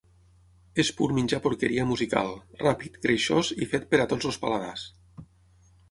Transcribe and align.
És 0.83 0.89
pur 1.01 1.07
menjar 1.17 1.39
porqueria 1.43 1.85
musical: 1.91 2.33
ràpid, 2.65 2.99
greixós 3.07 3.53
i 3.67 3.71
fet 3.75 3.87
per 3.93 4.01
a 4.07 4.11
tots 4.15 4.33
els 4.33 4.45
paladars. 4.47 4.93